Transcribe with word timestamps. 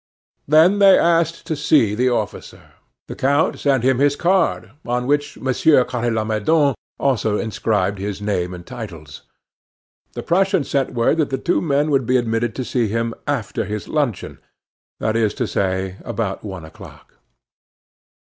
Then 0.47 0.79
they 0.79 0.97
asked 0.97 1.45
to 1.45 1.55
see 1.55 1.93
the 1.93 2.09
officer. 2.09 2.71
The 3.07 3.13
count 3.15 3.59
sent 3.59 3.83
him 3.83 3.99
his 3.99 4.15
card, 4.15 4.71
on 4.83 5.05
which 5.05 5.37
Monsieur 5.37 5.83
Carre 5.85 6.09
Lamadon 6.09 6.73
also 6.99 7.37
inscribed 7.37 7.99
his 7.99 8.19
name 8.19 8.51
and 8.55 8.65
titles. 8.65 9.21
The 10.13 10.23
Prussian 10.23 10.63
sent 10.63 10.93
word 10.95 11.17
that 11.17 11.29
the 11.29 11.37
two 11.37 11.61
men 11.61 11.91
would 11.91 12.07
be 12.07 12.17
admitted 12.17 12.55
to 12.55 12.65
see 12.65 12.87
him 12.87 13.13
after 13.27 13.63
his 13.63 13.87
luncheon 13.87 14.39
that 14.99 15.15
is 15.15 15.35
to 15.35 15.45
say, 15.45 15.97
about 16.03 16.43
one 16.43 16.65
o'clock. 16.65 17.17